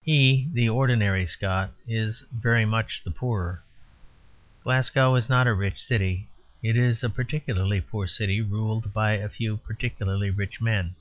[0.00, 3.62] He, the ordinary Scot, is very much the poorer.
[4.64, 6.30] Glasgow is not a rich city.
[6.62, 10.94] It is a particularly poor city ruled by a few particularly rich men.